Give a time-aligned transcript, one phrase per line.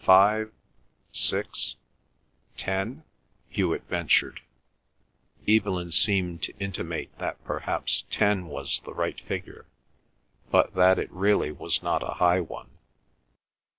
[0.00, 0.54] "Five,
[1.12, 1.76] six,
[2.56, 3.04] ten?"
[3.50, 4.40] Hewet ventured.
[5.46, 9.66] Evelyn seemed to intimate that perhaps ten was the right figure,
[10.50, 12.70] but that it really was not a high one.